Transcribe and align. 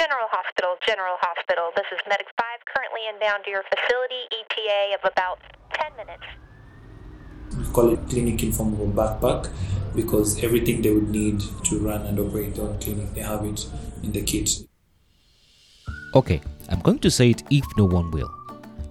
General 0.00 0.28
Hospital, 0.30 0.76
General 0.86 1.16
Hospital. 1.20 1.72
This 1.76 1.84
is 1.92 1.98
Medic 2.08 2.26
5 2.34 2.46
currently 2.72 3.00
inbound 3.12 3.44
to 3.44 3.50
your 3.50 3.62
facility, 3.64 4.24
ETA 4.32 4.96
of 4.96 5.12
about 5.12 5.38
10 5.74 5.92
minutes. 5.98 6.24
We 7.58 7.70
call 7.70 7.92
it 7.92 8.08
clinic 8.08 8.42
informable 8.42 8.86
backpack 8.86 9.50
because 9.94 10.42
everything 10.42 10.80
they 10.80 10.90
would 10.90 11.10
need 11.10 11.42
to 11.64 11.78
run 11.80 12.06
and 12.06 12.18
operate 12.18 12.54
their 12.54 12.64
own 12.64 12.78
clinic, 12.80 13.12
they 13.12 13.20
have 13.20 13.44
it 13.44 13.66
in 14.02 14.12
the 14.12 14.22
kit. 14.22 14.48
Okay, 16.14 16.40
I'm 16.70 16.80
going 16.80 17.00
to 17.00 17.10
say 17.10 17.28
it 17.28 17.42
if 17.50 17.66
no 17.76 17.84
one 17.84 18.10
will. 18.10 18.32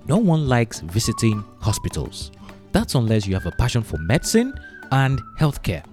No 0.06 0.18
one 0.18 0.48
likes 0.48 0.82
visiting 0.82 1.44
hospitals. 1.60 2.30
That's 2.72 2.94
unless 2.94 3.26
you 3.26 3.34
have 3.34 3.48
a 3.48 3.52
passion 3.58 3.82
for 3.82 3.98
medicine 3.98 4.54
and 4.92 5.20
healthcare. 5.40 5.84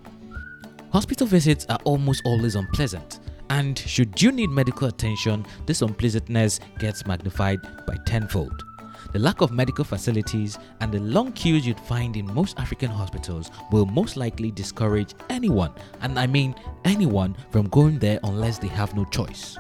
Hospital 0.93 1.27
visits 1.27 1.65
are 1.71 1.79
almost 1.85 2.21
always 2.27 2.55
unpleasant, 2.55 3.21
and 3.51 3.79
should 3.79 4.21
you 4.21 4.33
need 4.33 4.51
medical 4.51 4.89
attention, 4.89 5.47
this 5.67 5.83
unpleasantness 5.83 6.61
gets 6.79 7.07
magnified 7.07 7.61
by 7.87 7.97
tenfold. 8.07 8.65
The 9.13 9.19
lack 9.19 9.41
of 9.41 9.53
medical 9.53 9.85
facilities 9.85 10.59
and 10.81 10.93
the 10.93 11.01
long 11.01 11.33
queues 11.33 11.67
you'd 11.67 11.81
find 11.81 12.17
in 12.17 12.33
most 12.35 12.59
African 12.59 12.91
hospitals 12.91 13.51
will 13.71 13.87
most 13.87 14.17
likely 14.17 14.51
discourage 14.51 15.15
anyone, 15.31 15.73
and 16.01 16.19
I 16.19 16.27
mean 16.27 16.55
anyone, 16.85 17.37
from 17.51 17.69
going 17.69 17.99
there 17.99 18.21
unless 18.25 18.59
they 18.59 18.69
have 18.69 18.95
no 18.95 19.05
choice. 19.05 19.57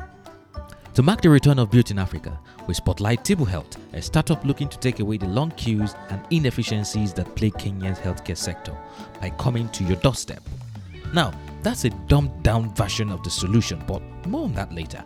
To 0.94 1.02
mark 1.02 1.20
the 1.20 1.28
return 1.28 1.58
of 1.58 1.70
Built 1.70 1.90
in 1.90 1.98
Africa, 1.98 2.40
we 2.66 2.74
spotlight 2.74 3.22
Tibu 3.22 3.46
Health, 3.46 3.76
a 3.92 4.00
startup 4.00 4.44
looking 4.44 4.68
to 4.68 4.78
take 4.78 4.98
away 5.00 5.18
the 5.18 5.26
long 5.26 5.50
queues 5.50 5.94
and 6.08 6.20
inefficiencies 6.30 7.12
that 7.12 7.34
plague 7.36 7.56
Kenya's 7.58 7.98
healthcare 7.98 8.36
sector 8.36 8.74
by 9.20 9.30
coming 9.30 9.68
to 9.68 9.84
your 9.84 9.96
doorstep. 9.96 10.42
Now, 11.12 11.32
that's 11.66 11.84
a 11.84 11.90
dumbed 12.06 12.44
down 12.44 12.72
version 12.76 13.10
of 13.10 13.24
the 13.24 13.30
solution, 13.30 13.82
but 13.88 14.00
more 14.28 14.44
on 14.44 14.52
that 14.54 14.72
later. 14.72 15.02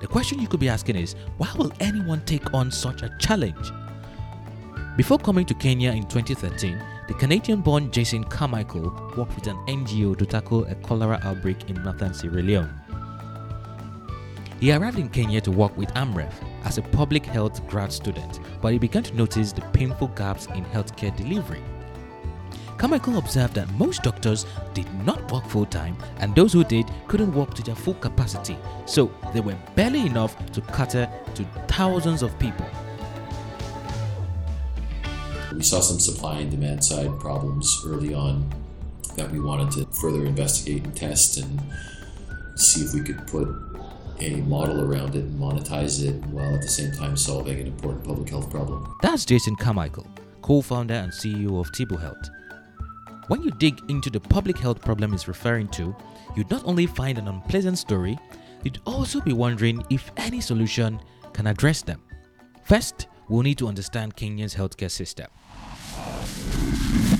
The 0.00 0.06
question 0.06 0.38
you 0.38 0.46
could 0.46 0.60
be 0.60 0.68
asking 0.68 0.94
is 0.94 1.16
why 1.36 1.52
will 1.56 1.72
anyone 1.80 2.24
take 2.24 2.54
on 2.54 2.70
such 2.70 3.02
a 3.02 3.10
challenge? 3.18 3.72
Before 4.96 5.18
coming 5.18 5.44
to 5.46 5.54
Kenya 5.54 5.90
in 5.90 6.04
2013, 6.04 6.80
the 7.08 7.14
Canadian 7.14 7.60
born 7.60 7.90
Jason 7.90 8.22
Carmichael 8.22 8.84
worked 9.16 9.34
with 9.34 9.48
an 9.48 9.56
NGO 9.66 10.16
to 10.16 10.24
tackle 10.24 10.64
a 10.66 10.76
cholera 10.76 11.18
outbreak 11.24 11.68
in 11.68 11.82
northern 11.82 12.14
Sierra 12.14 12.40
Leone. 12.40 12.72
He 14.60 14.70
arrived 14.70 15.00
in 15.00 15.08
Kenya 15.08 15.40
to 15.40 15.50
work 15.50 15.76
with 15.76 15.92
AMREF 15.94 16.32
as 16.64 16.78
a 16.78 16.82
public 16.82 17.26
health 17.26 17.66
grad 17.66 17.92
student, 17.92 18.38
but 18.62 18.72
he 18.72 18.78
began 18.78 19.02
to 19.02 19.16
notice 19.16 19.50
the 19.50 19.62
painful 19.72 20.08
gaps 20.08 20.46
in 20.46 20.64
healthcare 20.66 21.14
delivery. 21.16 21.64
Carmichael 22.78 23.16
observed 23.16 23.54
that 23.54 23.70
most 23.72 24.02
doctors 24.02 24.44
did 24.74 24.86
not 25.04 25.32
work 25.32 25.46
full 25.46 25.64
time, 25.64 25.96
and 26.18 26.34
those 26.34 26.52
who 26.52 26.62
did 26.62 26.84
couldn't 27.08 27.32
work 27.32 27.54
to 27.54 27.62
their 27.62 27.74
full 27.74 27.94
capacity, 27.94 28.56
so 28.84 29.10
they 29.32 29.40
were 29.40 29.56
barely 29.74 30.00
enough 30.06 30.36
to 30.52 30.60
cater 30.60 31.08
to 31.34 31.44
thousands 31.68 32.22
of 32.22 32.38
people. 32.38 32.66
We 35.54 35.62
saw 35.62 35.80
some 35.80 35.98
supply 35.98 36.40
and 36.40 36.50
demand 36.50 36.84
side 36.84 37.18
problems 37.18 37.82
early 37.86 38.12
on 38.12 38.46
that 39.16 39.30
we 39.30 39.40
wanted 39.40 39.70
to 39.72 39.86
further 39.98 40.26
investigate 40.26 40.84
and 40.84 40.94
test 40.94 41.38
and 41.38 41.62
see 42.56 42.82
if 42.82 42.92
we 42.92 43.00
could 43.00 43.26
put 43.26 43.48
a 44.20 44.36
model 44.42 44.82
around 44.82 45.14
it 45.14 45.24
and 45.24 45.40
monetize 45.40 46.04
it 46.04 46.22
while 46.26 46.54
at 46.54 46.60
the 46.60 46.68
same 46.68 46.92
time 46.92 47.16
solving 47.16 47.58
an 47.58 47.66
important 47.66 48.04
public 48.04 48.28
health 48.28 48.50
problem. 48.50 48.94
That's 49.00 49.24
Jason 49.24 49.56
Carmichael, 49.56 50.06
co 50.42 50.60
founder 50.60 50.94
and 50.94 51.10
CEO 51.10 51.58
of 51.58 51.72
Tibu 51.72 51.98
Health. 51.98 52.28
When 53.28 53.42
you 53.42 53.50
dig 53.50 53.80
into 53.90 54.08
the 54.08 54.20
public 54.20 54.56
health 54.56 54.80
problem 54.80 55.10
he's 55.10 55.26
referring 55.26 55.66
to, 55.70 55.96
you'd 56.36 56.48
not 56.48 56.64
only 56.64 56.86
find 56.86 57.18
an 57.18 57.26
unpleasant 57.26 57.76
story, 57.76 58.16
you'd 58.62 58.80
also 58.86 59.20
be 59.20 59.32
wondering 59.32 59.82
if 59.90 60.12
any 60.16 60.40
solution 60.40 61.00
can 61.32 61.48
address 61.48 61.82
them. 61.82 62.00
First, 62.62 63.08
we'll 63.28 63.42
need 63.42 63.58
to 63.58 63.66
understand 63.66 64.14
Kenya's 64.14 64.54
healthcare 64.54 64.90
system. 64.90 65.26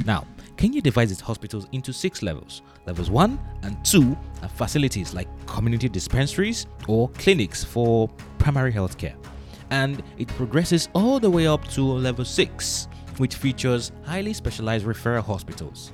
Now, 0.05 0.29
Kenya 0.57 0.81
divides 0.81 1.11
its 1.11 1.21
hospitals 1.21 1.67
into 1.73 1.93
six 1.93 2.23
levels. 2.23 2.63
Levels 2.87 3.11
1 3.11 3.39
and 3.65 3.85
2 3.85 4.17
are 4.43 4.49
facilities 4.49 5.13
like 5.13 5.27
community 5.47 5.89
dispensaries 5.89 6.69
or 6.87 7.09
clinics 7.11 7.65
for 7.65 8.09
primary 8.39 8.71
health 8.71 8.97
care. 8.97 9.17
And 9.71 10.05
it 10.19 10.29
progresses 10.29 10.89
all 10.95 11.19
the 11.19 11.29
way 11.29 11.49
up 11.49 11.67
to 11.71 11.83
level 11.83 12.25
6, 12.25 12.89
which 13.19 13.35
features 13.35 13.93
highly 14.05 14.33
specialized 14.33 14.87
referral 14.87 15.23
hospitals. 15.23 15.93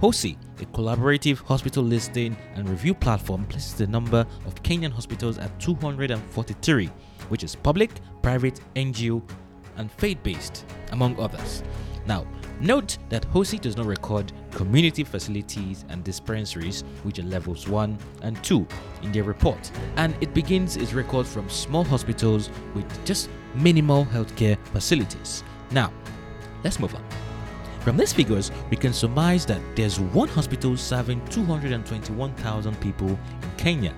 HOSI, 0.00 0.36
a 0.60 0.64
collaborative 0.66 1.38
hospital 1.38 1.82
listing 1.82 2.36
and 2.54 2.68
review 2.68 2.94
platform, 2.94 3.44
places 3.46 3.74
the 3.74 3.86
number 3.86 4.24
of 4.46 4.54
Kenyan 4.62 4.92
hospitals 4.92 5.38
at 5.38 5.58
243, 5.60 6.86
which 7.28 7.42
is 7.42 7.56
public, 7.56 7.90
private, 8.22 8.60
NGO, 8.76 9.22
and 9.76 9.90
faith 9.92 10.18
based, 10.22 10.64
among 10.92 11.18
others. 11.18 11.62
Now, 12.06 12.24
Note 12.60 12.98
that 13.08 13.22
HOSI 13.30 13.60
does 13.60 13.76
not 13.76 13.86
record 13.86 14.32
community 14.50 15.04
facilities 15.04 15.84
and 15.90 16.02
dispensaries, 16.02 16.82
which 17.04 17.20
are 17.20 17.24
levels 17.24 17.68
1 17.68 17.96
and 18.22 18.42
2, 18.42 18.66
in 19.02 19.12
their 19.12 19.22
report, 19.22 19.70
and 19.96 20.16
it 20.20 20.34
begins 20.34 20.76
its 20.76 20.92
record 20.92 21.24
from 21.24 21.48
small 21.48 21.84
hospitals 21.84 22.50
with 22.74 23.04
just 23.04 23.30
minimal 23.54 24.04
healthcare 24.06 24.58
facilities. 24.72 25.44
Now, 25.70 25.92
let's 26.64 26.78
move 26.78 26.94
on. 26.94 27.04
From 27.80 27.96
these 27.96 28.12
figures, 28.12 28.50
we 28.70 28.76
can 28.76 28.92
surmise 28.92 29.46
that 29.46 29.62
there's 29.74 29.98
one 29.98 30.28
hospital 30.28 30.76
serving 30.76 31.24
221,000 31.28 32.80
people 32.80 33.08
in 33.08 33.50
Kenya, 33.56 33.94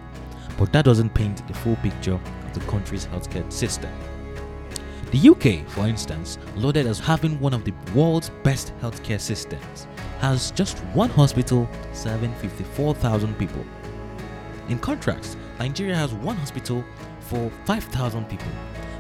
but 0.59 0.72
that 0.72 0.84
doesn't 0.84 1.15
paint 1.15 1.47
the 1.49 1.54
full 1.54 1.76
picture 1.76 2.15
of 2.15 2.54
the 2.54 2.60
country's 2.70 3.06
healthcare 3.06 3.50
system. 3.50 3.91
The 5.10 5.28
UK, 5.31 5.69
for 5.69 5.88
instance, 5.88 6.38
lauded 6.54 6.87
as 6.87 7.00
having 7.00 7.41
one 7.41 7.53
of 7.53 7.65
the 7.65 7.72
world's 7.94 8.31
best 8.44 8.72
healthcare 8.81 9.20
systems, 9.20 9.88
has 10.20 10.53
just 10.53 10.78
one 10.94 11.10
hospital 11.10 11.69
serving 11.93 12.32
54,000 12.34 13.37
people. 13.38 13.65
In 14.69 14.78
contrast, 14.78 15.37
Nigeria 15.59 15.97
has 15.97 16.15
one 16.15 16.37
hospital 16.37 16.84
for 17.20 17.50
5,000 17.65 18.28
people, 18.28 18.53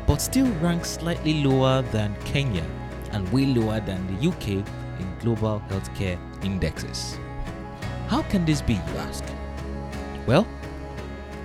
but 0.06 0.20
still 0.20 0.50
ranks 0.54 0.90
slightly 0.90 1.44
lower 1.44 1.82
than 1.92 2.16
Kenya 2.24 2.64
and 3.12 3.30
way 3.32 3.46
lower 3.46 3.80
than 3.80 4.06
the 4.06 4.28
UK 4.28 4.48
in 4.48 5.18
global 5.20 5.62
healthcare 5.68 6.18
indexes. 6.44 7.18
How 8.08 8.22
can 8.22 8.44
this 8.44 8.60
be, 8.62 8.74
you 8.74 8.96
ask? 8.98 9.24
Well, 10.26 10.46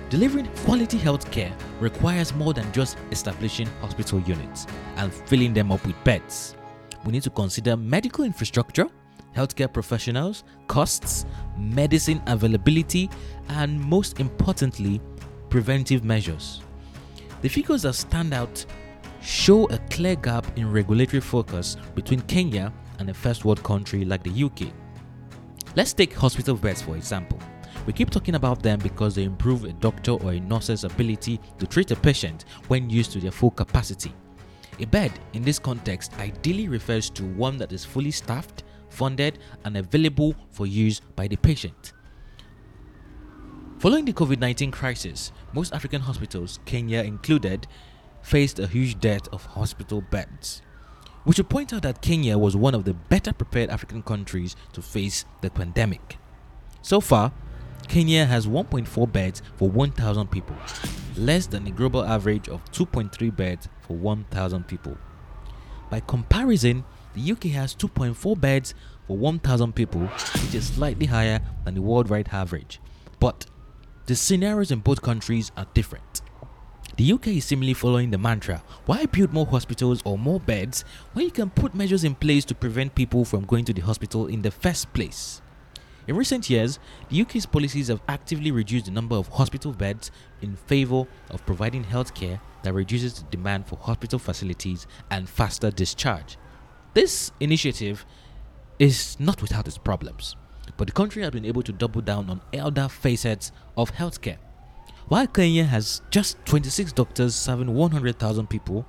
Delivering 0.08 0.46
quality 0.64 0.98
healthcare 0.98 1.52
requires 1.80 2.32
more 2.32 2.54
than 2.54 2.70
just 2.72 2.96
establishing 3.10 3.66
hospital 3.80 4.20
units 4.20 4.64
and 4.98 5.12
filling 5.12 5.52
them 5.52 5.72
up 5.72 5.84
with 5.84 5.96
beds. 6.04 6.54
We 7.04 7.10
need 7.10 7.24
to 7.24 7.30
consider 7.30 7.76
medical 7.76 8.24
infrastructure, 8.24 8.86
healthcare 9.34 9.72
professionals, 9.72 10.44
costs, 10.68 11.26
medicine 11.58 12.22
availability, 12.28 13.10
and 13.48 13.80
most 13.80 14.20
importantly, 14.20 15.00
preventive 15.50 16.04
measures. 16.04 16.62
The 17.42 17.48
figures 17.48 17.82
that 17.82 17.94
stand 17.94 18.32
out 18.32 18.64
show 19.26 19.64
a 19.70 19.78
clear 19.90 20.14
gap 20.14 20.46
in 20.56 20.70
regulatory 20.70 21.20
focus 21.20 21.76
between 21.96 22.20
Kenya 22.22 22.72
and 23.00 23.10
a 23.10 23.14
first 23.14 23.44
world 23.44 23.60
country 23.64 24.04
like 24.04 24.22
the 24.22 24.44
UK. 24.44 24.72
Let's 25.74 25.92
take 25.92 26.14
hospital 26.14 26.54
beds 26.54 26.80
for 26.80 26.96
example. 26.96 27.40
We 27.86 27.92
keep 27.92 28.10
talking 28.10 28.36
about 28.36 28.62
them 28.62 28.78
because 28.78 29.16
they 29.16 29.24
improve 29.24 29.64
a 29.64 29.72
doctor 29.72 30.12
or 30.12 30.32
a 30.32 30.40
nurse's 30.40 30.84
ability 30.84 31.40
to 31.58 31.66
treat 31.66 31.90
a 31.90 31.96
patient 31.96 32.44
when 32.68 32.88
used 32.88 33.10
to 33.12 33.20
their 33.20 33.32
full 33.32 33.50
capacity. 33.50 34.12
A 34.78 34.86
bed 34.86 35.10
in 35.32 35.42
this 35.42 35.58
context 35.58 36.12
ideally 36.20 36.68
refers 36.68 37.10
to 37.10 37.24
one 37.24 37.56
that 37.56 37.72
is 37.72 37.84
fully 37.84 38.12
staffed, 38.12 38.62
funded, 38.90 39.40
and 39.64 39.76
available 39.76 40.36
for 40.50 40.66
use 40.66 41.00
by 41.16 41.26
the 41.26 41.36
patient. 41.36 41.94
Following 43.78 44.04
the 44.04 44.12
COVID 44.12 44.38
19 44.38 44.70
crisis, 44.70 45.32
most 45.52 45.74
African 45.74 46.00
hospitals, 46.00 46.60
Kenya 46.64 47.02
included, 47.02 47.66
faced 48.26 48.58
a 48.58 48.66
huge 48.66 48.98
dearth 48.98 49.28
of 49.32 49.44
hospital 49.44 50.00
beds. 50.00 50.60
We 51.24 51.32
should 51.32 51.48
point 51.48 51.72
out 51.72 51.82
that 51.82 52.02
Kenya 52.02 52.36
was 52.36 52.56
one 52.56 52.74
of 52.74 52.84
the 52.84 52.92
better 52.92 53.32
prepared 53.32 53.70
African 53.70 54.02
countries 54.02 54.56
to 54.72 54.82
face 54.82 55.24
the 55.42 55.50
pandemic. 55.50 56.18
So 56.82 57.00
far, 57.00 57.32
Kenya 57.86 58.24
has 58.24 58.48
1.4 58.48 59.12
beds 59.12 59.42
for 59.54 59.70
1,000 59.70 60.28
people, 60.28 60.56
less 61.16 61.46
than 61.46 61.62
the 61.62 61.70
global 61.70 62.04
average 62.04 62.48
of 62.48 62.64
2.3 62.72 63.36
beds 63.36 63.68
for 63.80 63.96
1,000 63.96 64.66
people. 64.66 64.98
By 65.88 66.00
comparison, 66.00 66.82
the 67.14 67.30
UK 67.30 67.44
has 67.52 67.76
2.4 67.76 68.40
beds 68.40 68.74
for 69.06 69.16
1,000 69.16 69.72
people, 69.72 70.00
which 70.00 70.54
is 70.56 70.66
slightly 70.66 71.06
higher 71.06 71.40
than 71.64 71.76
the 71.76 71.82
worldwide 71.82 72.30
average. 72.32 72.80
But 73.20 73.46
the 74.06 74.16
scenarios 74.16 74.72
in 74.72 74.80
both 74.80 75.00
countries 75.00 75.52
are 75.56 75.66
different. 75.74 76.15
The 76.96 77.12
UK 77.12 77.26
is 77.28 77.44
similarly 77.44 77.74
following 77.74 78.10
the 78.10 78.16
mantra 78.16 78.62
why 78.86 79.04
build 79.04 79.30
more 79.30 79.44
hospitals 79.44 80.00
or 80.06 80.16
more 80.16 80.40
beds 80.40 80.82
when 81.12 81.26
you 81.26 81.30
can 81.30 81.50
put 81.50 81.74
measures 81.74 82.04
in 82.04 82.14
place 82.14 82.42
to 82.46 82.54
prevent 82.54 82.94
people 82.94 83.26
from 83.26 83.44
going 83.44 83.66
to 83.66 83.74
the 83.74 83.82
hospital 83.82 84.28
in 84.28 84.40
the 84.40 84.50
first 84.50 84.90
place? 84.94 85.42
In 86.08 86.16
recent 86.16 86.48
years, 86.48 86.78
the 87.10 87.20
UK's 87.20 87.44
policies 87.44 87.88
have 87.88 88.00
actively 88.08 88.50
reduced 88.50 88.86
the 88.86 88.92
number 88.92 89.14
of 89.14 89.28
hospital 89.28 89.72
beds 89.72 90.10
in 90.40 90.56
favor 90.56 91.04
of 91.28 91.44
providing 91.44 91.84
healthcare 91.84 92.40
that 92.62 92.72
reduces 92.72 93.12
the 93.12 93.24
demand 93.24 93.66
for 93.66 93.76
hospital 93.76 94.18
facilities 94.18 94.86
and 95.10 95.28
faster 95.28 95.70
discharge. 95.70 96.38
This 96.94 97.30
initiative 97.40 98.06
is 98.78 99.20
not 99.20 99.42
without 99.42 99.68
its 99.68 99.76
problems, 99.76 100.34
but 100.78 100.86
the 100.86 100.94
country 100.94 101.22
has 101.24 101.30
been 101.30 101.44
able 101.44 101.62
to 101.62 101.72
double 101.72 102.00
down 102.00 102.30
on 102.30 102.40
elder 102.54 102.88
facets 102.88 103.52
of 103.76 103.92
healthcare. 103.92 104.38
While 105.08 105.28
Kenya 105.28 105.62
has 105.62 106.02
just 106.10 106.36
26 106.46 106.90
doctors 106.90 107.36
serving 107.36 107.72
100,000 107.72 108.50
people, 108.50 108.84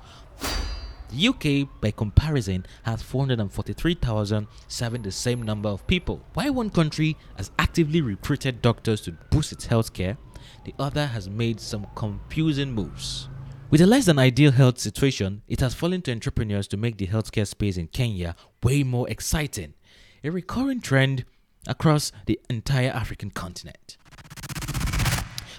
the 1.10 1.28
UK, 1.28 1.70
by 1.80 1.92
comparison, 1.92 2.66
has 2.82 3.04
443,000 3.04 4.48
serving 4.68 5.04
the 5.04 5.12
same 5.12 5.44
number 5.44 5.70
of 5.70 5.86
people. 5.86 6.26
While 6.34 6.56
one 6.56 6.72
country 6.72 7.18
has 7.36 7.52
actively 7.60 8.02
recruited 8.02 8.64
doctors 8.64 9.02
to 9.02 9.12
boost 9.30 9.52
its 9.52 9.68
healthcare, 9.68 10.18
the 10.66 10.74
other 10.80 11.06
has 11.06 11.30
made 11.30 11.60
some 11.60 11.86
confusing 11.94 12.72
moves. 12.72 13.30
With 13.70 13.82
a 13.82 13.86
less 13.86 14.06
than 14.06 14.18
ideal 14.18 14.54
health 14.54 14.80
situation, 14.80 15.44
it 15.48 15.60
has 15.60 15.76
fallen 15.76 16.02
to 16.02 16.12
entrepreneurs 16.12 16.68
to 16.70 16.78
make 16.78 16.98
the 16.98 17.06
healthcare 17.06 17.46
space 17.46 17.78
in 17.78 17.90
Kenya 17.90 18.36
way 18.64 18.82
more 18.82 19.08
exciting, 19.08 19.76
a 20.24 20.32
recurring 20.32 20.82
trend 20.82 21.26
across 21.68 22.12
the 22.26 22.40
entire 22.50 22.90
African 22.90 23.30
continent. 23.30 23.98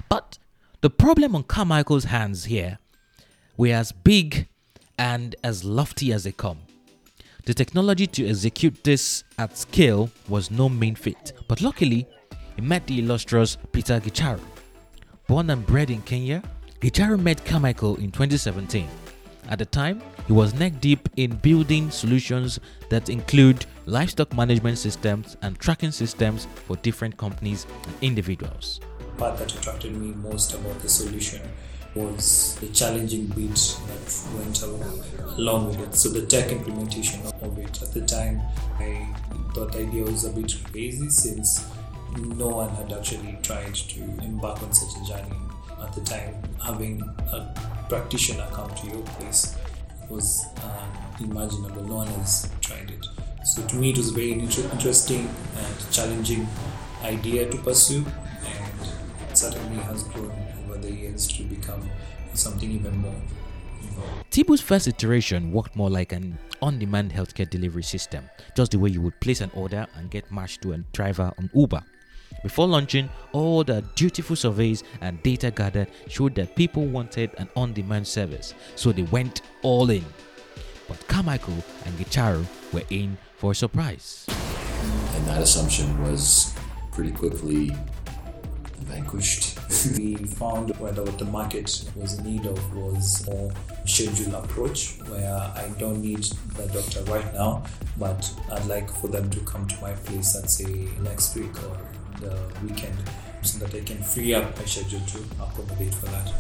But 0.09 0.39
the 0.81 0.91
problem 0.91 1.35
on 1.35 1.43
Carmichael's 1.43 2.05
hands 2.05 2.45
here 2.45 2.79
were 3.57 3.75
as 3.75 3.91
big 3.91 4.47
and 4.97 5.35
as 5.43 5.65
lofty 5.65 6.13
as 6.13 6.25
they 6.25 6.33
come. 6.33 6.59
The 7.47 7.55
technology 7.55 8.07
to 8.07 8.29
execute 8.29 8.85
this 8.85 9.25
at 9.39 9.57
scale 9.59 10.11
was 10.29 10.51
no 10.51 10.69
mean 10.69 10.95
feat, 10.95 11.33
but 11.49 11.61
luckily, 11.63 12.07
he 12.55 12.63
met 12.63 12.87
the 12.87 13.01
illustrious 13.01 13.57
Peter 13.73 13.99
Gicharu. 13.99 14.41
Born 15.27 15.51
and 15.51 15.67
bred 15.67 15.91
in 15.91 16.03
Kenya, 16.03 16.43
Gicharu 16.81 17.21
met 17.21 17.45
Carmichael 17.45 17.97
in 17.97 18.13
2017. 18.13 18.87
At 19.49 19.59
the 19.59 19.67
time, 19.67 20.01
he 20.27 20.33
was 20.33 20.55
neck 20.55 20.81
deep 20.81 21.09
in 21.17 21.37
building 21.37 21.91
solutions 21.91 22.61
that 22.91 23.09
include 23.09 23.67
livestock 23.87 24.33
management 24.35 24.79
systems 24.79 25.37
and 25.43 25.59
tracking 25.59 25.91
systems 25.91 26.47
for 26.67 26.77
different 26.77 27.17
companies 27.17 27.67
and 27.85 27.95
individuals. 28.03 28.81
Part 29.19 29.39
that 29.39 29.53
attracted 29.53 29.97
me 29.97 30.15
most 30.15 30.55
about 30.55 30.79
the 30.79 30.89
solution 30.89 31.41
was 31.95 32.57
the 32.61 32.69
challenging 32.69 33.27
bit 33.27 33.77
that 33.89 34.23
went 34.37 34.63
along 34.63 35.67
with 35.67 35.81
it. 35.81 35.95
So 35.97 36.11
the 36.11 36.25
tech 36.25 36.53
implementation 36.53 37.21
of 37.43 37.59
it. 37.59 37.83
At 37.83 37.93
the 37.93 38.03
time, 38.03 38.41
I 38.79 39.13
thought 39.55 39.73
the 39.73 39.81
idea 39.81 40.05
was 40.05 40.25
a 40.25 40.31
bit 40.31 40.57
crazy 40.71 41.11
since 41.11 41.67
no 42.17 42.47
one 42.47 42.71
had 42.71 42.93
actually 42.93 43.39
tried 43.43 43.75
to 43.75 44.01
embark 44.23 44.63
on 44.63 44.73
such 44.73 45.03
a 45.03 45.05
journey. 45.09 45.35
At 45.83 45.93
the 45.93 46.01
time, 46.03 46.35
having 46.63 47.03
a 47.03 47.87
practitioner 47.89 48.47
come 48.53 48.73
to 48.73 48.87
your 48.87 49.03
place 49.19 49.57
was 50.09 50.45
um, 50.63 50.91
unimaginable. 51.21 51.83
No 51.85 51.97
one 51.97 52.07
has 52.07 52.49
tried 52.61 52.91
it. 52.91 53.05
So 53.45 53.67
to 53.67 53.77
me, 53.77 53.91
it 53.91 53.97
was 53.97 54.11
a 54.11 54.15
very 54.15 54.33
inter- 54.33 54.69
interesting 54.73 55.29
and 55.57 55.91
challenging 55.93 56.47
idea 57.03 57.51
to 57.51 57.59
pursue, 57.59 58.05
certainly 59.39 59.81
has 59.85 60.03
grown 60.03 60.33
over 60.65 60.79
the 60.79 60.93
years 60.93 61.29
to 61.29 61.45
become 61.45 61.89
something 62.35 62.71
even 62.73 62.97
more. 62.99 63.15
Tibu's 64.33 64.61
first 64.61 64.89
iteration 64.89 65.53
worked 65.53 65.77
more 65.77 65.89
like 65.89 66.13
an 66.13 66.37
on 66.61 66.79
demand 66.79 67.13
healthcare 67.13 67.49
delivery 67.49 67.85
system, 67.85 68.29
just 68.57 68.73
the 68.73 68.79
way 68.79 68.91
you 68.91 69.01
would 69.01 69.19
place 69.21 69.41
an 69.41 69.51
order 69.55 69.87
and 69.95 70.11
get 70.11 70.31
matched 70.33 70.63
to 70.63 70.73
a 70.73 70.79
driver 70.93 71.33
on 71.39 71.49
Uber. 71.55 71.83
Before 72.43 72.67
launching, 72.67 73.09
all 73.33 73.63
the 73.63 73.85
dutiful 73.95 74.35
surveys 74.35 74.83
and 75.01 75.23
data 75.23 75.53
gathered 75.53 75.89
showed 76.09 76.35
that 76.35 76.57
people 76.57 76.85
wanted 76.87 77.31
an 77.39 77.49
on 77.55 77.73
demand 77.73 78.09
service, 78.09 78.55
so 78.75 78.91
they 78.91 79.03
went 79.03 79.43
all 79.63 79.89
in. 79.91 80.05
But 80.89 81.07
Carmichael 81.07 81.63
and 81.85 81.95
Gicharu 81.97 82.45
were 82.73 82.83
in 82.91 83.17
for 83.37 83.53
a 83.53 83.55
surprise. 83.55 84.27
And 85.15 85.27
that 85.27 85.43
assumption 85.43 86.03
was 86.03 86.55
pretty 86.91 87.13
quickly 87.13 87.71
vanquished. 88.89 89.59
we 89.99 90.17
found 90.17 90.77
whether 90.79 91.03
what 91.03 91.19
the 91.19 91.25
market 91.27 91.85
was 91.95 92.19
in 92.19 92.25
need 92.25 92.47
of 92.47 92.77
was 92.77 93.27
more 93.27 93.53
schedule 93.85 94.35
approach 94.35 94.99
where 95.09 95.35
I 95.35 95.71
don't 95.79 96.01
need 96.01 96.25
the 96.57 96.67
doctor 96.69 97.03
right 97.13 97.33
now, 97.35 97.65
but 97.99 98.33
I'd 98.53 98.67
like 98.67 98.91
for 98.91 99.09
them 99.09 99.31
to 99.31 99.41
come 99.41 99.67
to 99.69 99.81
my 99.81 99.93
place, 99.93 100.35
let's 100.35 100.55
say 100.59 100.89
next 101.01 101.37
week 101.37 101.55
or 101.65 101.79
the 102.21 102.37
weekend, 102.65 102.99
so 103.43 103.65
that 103.65 103.75
I 103.75 103.85
can 103.85 104.03
free 104.03 104.35
up 104.35 104.57
my 104.57 104.65
schedule 104.65 105.01
to 105.01 105.19
accommodate 105.43 105.95
for 105.95 106.07
that. 106.07 106.33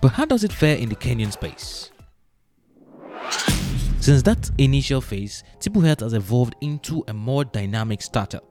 But 0.00 0.12
how 0.12 0.24
does 0.24 0.44
it 0.44 0.52
fare 0.52 0.76
in 0.76 0.88
the 0.88 0.96
Kenyan 0.96 1.32
space? 1.32 1.90
Since 4.00 4.22
that 4.22 4.50
initial 4.58 5.00
phase, 5.00 5.42
Tibu 5.58 5.84
Health 5.84 6.00
has 6.00 6.12
evolved 6.12 6.54
into 6.60 7.02
a 7.08 7.12
more 7.12 7.44
dynamic 7.44 8.02
startup. 8.02 8.44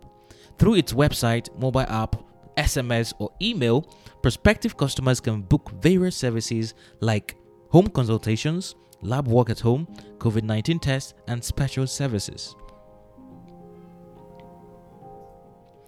Through 0.58 0.75
its 0.75 0.92
website, 0.92 1.48
mobile 1.58 1.86
app, 1.88 2.16
SMS, 2.57 3.13
or 3.19 3.31
email, 3.42 3.81
prospective 4.22 4.78
customers 4.78 5.19
can 5.19 5.42
book 5.42 5.72
various 5.81 6.16
services 6.16 6.74
like 7.00 7.36
home 7.69 7.88
consultations, 7.88 8.75
lab 9.02 9.28
work 9.28 9.50
at 9.50 9.60
home, 9.60 9.88
COVID 10.18 10.44
19 10.44 10.80
tests, 10.80 11.13
and 11.28 11.44
special 11.44 11.88
services. 11.88 12.56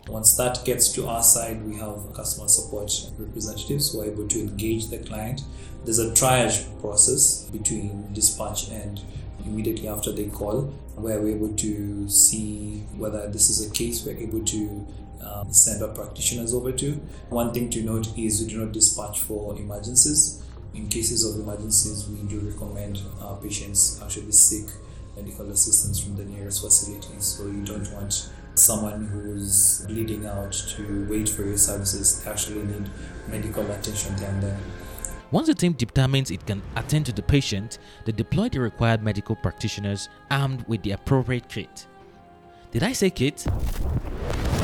Once 0.08 0.38
that 0.38 0.64
gets 0.64 0.94
to 0.94 1.06
our 1.06 1.22
side, 1.22 1.62
we 1.66 1.76
have 1.76 2.14
customer 2.14 2.48
support 2.48 2.92
representatives 3.18 3.92
who 3.92 4.02
are 4.02 4.06
able 4.06 4.28
to 4.28 4.40
engage 4.40 4.88
the 4.88 4.98
client. 5.00 5.42
There's 5.84 6.00
a 6.00 6.12
triage 6.12 6.66
process 6.80 7.44
between 7.52 8.14
dispatch 8.14 8.70
and 8.70 9.02
immediately 9.46 9.88
after 9.88 10.12
they 10.12 10.26
call, 10.26 10.74
where 10.98 11.22
we're 11.22 11.36
able 11.36 11.54
to 11.54 12.10
see 12.10 12.84
whether 12.98 13.30
this 13.30 13.50
is 13.50 13.70
a 13.70 13.72
case 13.72 14.04
we're 14.04 14.18
able 14.18 14.44
to 14.44 14.88
um, 15.22 15.54
send 15.54 15.84
our 15.84 15.90
practitioners 15.90 16.54
over 16.54 16.72
to. 16.72 16.94
One 17.30 17.54
thing 17.54 17.70
to 17.72 17.84
note 17.84 18.18
is 18.18 18.42
we 18.42 18.48
do 18.48 18.66
not 18.66 18.72
dispatch 18.72 19.22
for 19.22 19.56
emergencies. 19.56 20.44
In 20.74 20.88
cases 20.90 21.24
of 21.24 21.40
emergencies, 21.42 22.08
we 22.08 22.28
do 22.28 22.40
recommend 22.40 23.00
our 23.22 23.38
patients 23.38 24.00
actually 24.04 24.32
seek 24.32 24.68
medical 25.16 25.50
assistance 25.52 26.00
from 26.00 26.16
the 26.16 26.26
nearest 26.26 26.62
facilities. 26.62 27.26
So 27.26 27.46
you 27.46 27.64
don't 27.64 27.92
want 27.94 28.30
someone 28.56 29.06
who's 29.06 29.86
bleeding 29.88 30.26
out 30.26 30.52
to 30.52 31.08
wait 31.10 31.30
for 31.30 31.44
your 31.44 31.58
services. 31.58 32.24
They 32.24 32.32
actually 32.32 32.64
need 32.64 32.90
medical 33.28 33.70
attention 33.72 34.16
then. 34.16 34.58
Once 35.30 35.48
the 35.48 35.54
team 35.54 35.74
determines 35.74 36.32
it 36.32 36.46
can 36.46 36.62
attend 36.78 37.06
to 37.06 37.12
the 37.12 37.22
patient, 37.22 37.80
they 38.06 38.14
deploy 38.14 38.48
the 38.48 38.60
required 38.60 39.04
medical 39.04 39.36
practitioners 39.36 40.08
armed 40.32 40.64
with 40.68 40.82
the 40.84 40.92
appropriate 40.92 41.50
kit. 41.50 41.88
Did 42.72 42.84
I 42.84 42.94
say 42.94 43.10
kit? 43.10 43.46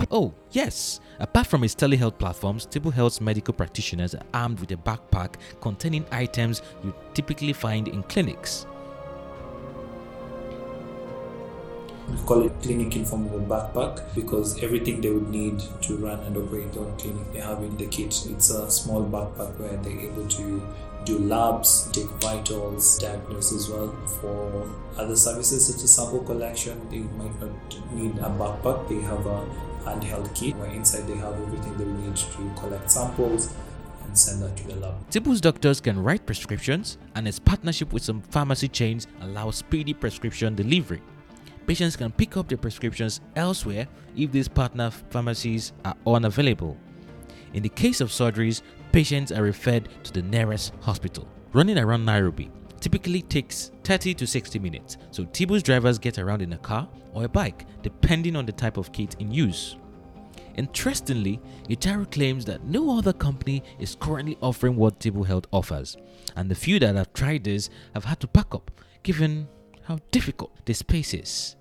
Oh, 0.10 0.34
yes. 0.52 1.02
Apart 1.20 1.48
from 1.48 1.64
its 1.64 1.76
telehealth 1.76 2.18
platforms, 2.18 2.66
Tibu 2.66 2.94
Health's 2.94 3.20
medical 3.20 3.54
practitioners 3.54 4.16
are 4.16 4.24
armed 4.34 4.60
with 4.60 4.72
a 4.72 4.78
backpack 4.78 5.36
containing 5.60 6.06
items 6.12 6.62
you 6.84 6.94
typically 7.14 7.54
find 7.54 7.88
in 7.88 8.04
clinics. 8.04 8.66
We 12.10 12.18
call 12.26 12.46
it 12.46 12.52
clinic 12.62 12.96
informable 12.96 13.40
backpack 13.40 14.14
because 14.14 14.62
everything 14.62 15.02
they 15.02 15.10
would 15.10 15.30
need 15.30 15.62
to 15.82 15.98
run 15.98 16.20
and 16.20 16.36
operate 16.36 16.74
their 16.74 16.84
own 16.84 16.98
clinic 16.98 17.32
they 17.32 17.40
have 17.40 17.64
in 17.64 17.78
the 17.78 17.88
kit. 17.88 18.26
It's 18.30 18.50
a 18.50 18.70
small 18.70 19.04
backpack 19.04 19.58
where 19.60 19.78
they're 19.78 20.00
able 20.00 20.28
to 20.28 20.62
do 21.06 21.20
labs, 21.20 21.90
take 21.92 22.10
vitals, 22.22 22.98
diagnose 23.00 23.54
as 23.54 23.70
well. 23.70 23.96
For 24.22 24.70
other 24.98 25.16
services 25.16 25.68
such 25.68 25.84
as 25.84 25.96
sample 25.96 26.24
collection, 26.24 26.80
they 26.90 27.00
might 27.00 27.40
not 27.42 27.94
need 27.94 28.18
a 28.20 28.30
backpack. 28.30 28.88
They 28.90 29.02
have 29.02 29.26
a 29.26 29.46
handheld 29.84 30.34
kit 30.36 30.56
where 30.58 30.72
inside 30.72 31.08
they 31.08 31.16
have 31.16 31.34
everything 31.34 31.78
they 31.78 31.86
need 31.86 32.16
to 32.16 32.54
collect 32.60 32.92
samples 32.92 33.54
and 34.04 34.18
send 34.18 34.42
that 34.44 34.56
to 34.58 34.68
the 34.68 34.76
lab. 34.76 34.94
Tibu's 35.10 35.42
doctors 35.42 35.82
can 35.82 36.02
write 36.02 36.26
prescriptions, 36.26 36.98
and 37.16 37.28
its 37.28 37.40
partnership 37.40 37.92
with 37.94 38.04
some 38.04 38.22
pharmacy 38.22 38.68
chains 38.68 39.08
allows 39.22 39.58
speedy 39.58 39.94
prescription 39.94 40.56
delivery. 40.56 41.02
Patients 41.66 41.96
can 41.96 42.12
pick 42.12 42.36
up 42.36 42.50
their 42.50 42.58
prescriptions 42.58 43.22
elsewhere 43.36 43.88
if 44.16 44.32
these 44.32 44.48
partner 44.48 44.92
pharmacies 44.92 45.72
are 45.86 45.96
unavailable. 46.06 46.78
In 47.54 47.64
the 47.64 47.70
case 47.70 48.02
of 48.02 48.10
surgeries, 48.10 48.62
patients 48.92 49.32
are 49.32 49.44
referred 49.44 49.88
to 50.04 50.12
the 50.12 50.22
nearest 50.22 50.74
hospital. 50.82 51.28
Running 51.54 51.78
around 51.78 52.04
Nairobi 52.06 52.52
typically 52.80 53.22
takes 53.22 53.72
30 53.86 54.14
to 54.16 54.28
60 54.28 54.60
minutes, 54.60 54.98
so 55.12 55.24
Tibu's 55.24 55.64
drivers 55.64 55.98
get 55.98 56.20
around 56.20 56.42
in 56.42 56.52
a 56.54 56.58
car 56.58 56.90
or 57.14 57.24
a 57.24 57.30
bike 57.30 57.66
depending 57.82 58.36
on 58.36 58.46
the 58.46 58.52
type 58.52 58.78
of 58.78 58.92
kit 58.92 59.16
in 59.20 59.32
use. 59.32 59.78
Interestingly, 60.56 61.40
Gicharu 61.70 62.12
claims 62.12 62.46
that 62.46 62.66
no 62.66 62.98
other 62.98 63.14
company 63.14 63.64
is 63.80 63.96
currently 63.96 64.38
offering 64.42 64.76
what 64.76 65.00
Tibu 65.00 65.26
Health 65.26 65.46
offers, 65.52 65.96
and 66.36 66.50
the 66.50 66.56
few 66.56 66.80
that 66.80 66.96
have 66.96 67.14
tried 67.14 67.44
this 67.44 67.70
have 67.94 68.06
had 68.06 68.20
to 68.20 68.28
pack 68.28 68.54
up 68.54 68.70
given 69.02 69.48
how 69.86 70.00
difficult 70.12 70.52
this 70.66 70.80
space 70.80 71.14
is. 71.14 71.56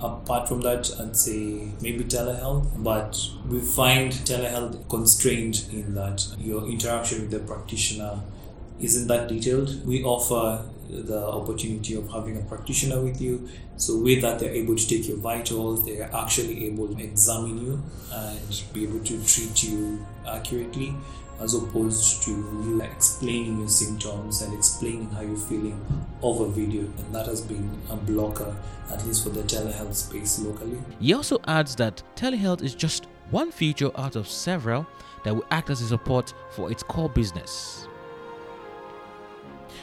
Apart 0.00 0.48
from 0.48 0.60
that, 0.62 0.90
I'd 1.00 1.16
say 1.16 1.68
maybe 1.80 2.04
telehealth, 2.04 2.82
but 2.82 3.18
we 3.48 3.60
find 3.60 4.12
telehealth 4.12 4.88
constrained 4.88 5.64
in 5.72 5.94
that 5.94 6.26
your 6.38 6.66
interaction 6.66 7.22
with 7.22 7.30
the 7.30 7.38
practitioner 7.38 8.20
isn't 8.80 9.06
that 9.08 9.28
detailed. 9.28 9.86
We 9.86 10.02
offer 10.04 10.68
the 10.88 11.26
opportunity 11.26 11.94
of 11.94 12.10
having 12.10 12.36
a 12.36 12.40
practitioner 12.42 13.00
with 13.00 13.20
you. 13.20 13.48
So 13.76 13.98
with 13.98 14.20
that, 14.22 14.38
they're 14.38 14.52
able 14.52 14.76
to 14.76 14.86
take 14.86 15.08
your 15.08 15.16
vitals. 15.16 15.84
They 15.84 16.00
are 16.00 16.10
actually 16.14 16.66
able 16.66 16.88
to 16.94 17.02
examine 17.02 17.64
you 17.64 17.82
and 18.12 18.62
be 18.72 18.84
able 18.84 19.00
to 19.00 19.24
treat 19.24 19.62
you 19.64 20.04
accurately, 20.26 20.94
as 21.40 21.54
opposed 21.54 22.22
to 22.24 22.80
explaining 22.82 23.58
your 23.60 23.68
symptoms 23.68 24.42
and 24.42 24.54
explaining 24.54 25.10
how 25.10 25.20
you're 25.20 25.36
feeling 25.36 25.84
over 26.22 26.46
video. 26.46 26.82
And 26.82 27.14
that 27.14 27.26
has 27.26 27.40
been 27.40 27.70
a 27.90 27.96
blocker, 27.96 28.56
at 28.90 29.06
least 29.06 29.24
for 29.24 29.30
the 29.30 29.42
telehealth 29.42 29.94
space 29.94 30.38
locally. 30.38 30.78
He 31.00 31.12
also 31.12 31.38
adds 31.46 31.76
that 31.76 32.02
telehealth 32.14 32.62
is 32.62 32.74
just 32.74 33.06
one 33.30 33.50
feature 33.50 33.90
out 33.96 34.16
of 34.16 34.28
several 34.28 34.86
that 35.24 35.34
will 35.34 35.44
act 35.50 35.70
as 35.70 35.80
a 35.82 35.86
support 35.86 36.32
for 36.50 36.70
its 36.70 36.82
core 36.82 37.08
business. 37.08 37.88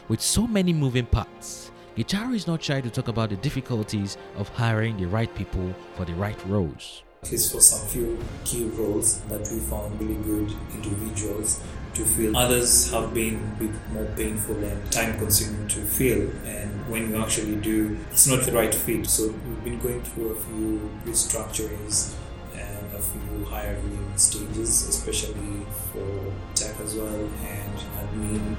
With 0.08 0.22
so 0.22 0.48
many 0.48 0.74
moving 0.74 1.06
parts, 1.06 1.72
Gicharu 1.96 2.34
is 2.34 2.48
not 2.48 2.64
shy 2.64 2.82
to 2.82 2.90
talk 2.90 3.08
about 3.08 3.30
the 3.30 3.36
difficulties 3.38 4.18
of 4.38 4.50
hiring 4.50 4.98
the 4.98 5.06
right 5.06 5.34
people 5.36 5.74
for 5.96 6.06
the 6.06 6.14
right 6.16 6.38
roles. 6.48 7.04
Least 7.32 7.52
for 7.52 7.62
some 7.62 7.88
few 7.88 8.20
key 8.44 8.66
roles 8.66 9.20
that 9.22 9.40
we 9.52 9.60
found 9.60 10.00
really 10.00 10.16
good 10.24 10.54
individuals 10.74 11.62
to 11.96 12.06
fill. 12.06 12.36
Others 12.38 12.92
have 12.92 13.14
been 13.14 13.36
a 13.36 13.60
bit 13.60 13.72
more 13.92 14.06
painful 14.16 14.64
and 14.64 14.92
time 14.92 15.18
consuming 15.18 15.68
to 15.70 15.80
fill. 15.82 16.30
And 16.46 16.90
when 16.90 17.10
you 17.10 17.18
actually 17.18 17.56
do, 17.56 17.98
it's 18.12 18.28
not 18.28 18.44
the 18.44 18.52
right 18.52 18.74
fit. 18.74 19.08
So 19.08 19.28
we've 19.28 19.64
been 19.64 19.80
going 19.80 20.02
through 20.02 20.32
a 20.32 20.36
few 20.36 20.90
restructurings 21.06 22.14
and 22.54 22.94
a 22.94 23.00
few 23.02 23.46
hiring 23.46 24.14
stages, 24.16 24.88
especially 24.88 25.66
for 25.92 26.34
tech 26.56 26.80
as 26.82 26.96
well 26.96 27.30
and 27.46 27.78
admin 28.00 28.56